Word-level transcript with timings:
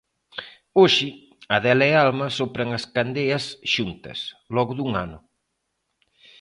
Hoxe, 0.79 1.09
Adela 1.55 1.85
e 1.91 1.93
Alma 2.05 2.27
sopran 2.37 2.69
as 2.77 2.83
candeas 2.95 3.43
xuntas, 3.73 4.19
logo 4.55 4.71
dun 4.75 4.91
ano... 5.05 5.19